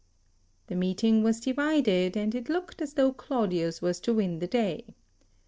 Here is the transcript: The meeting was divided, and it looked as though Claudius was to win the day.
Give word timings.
The 0.65 0.73
meeting 0.73 1.21
was 1.21 1.39
divided, 1.39 2.17
and 2.17 2.33
it 2.33 2.49
looked 2.49 2.81
as 2.81 2.95
though 2.95 3.13
Claudius 3.13 3.83
was 3.83 3.99
to 3.99 4.15
win 4.15 4.39
the 4.39 4.47
day. 4.47 4.95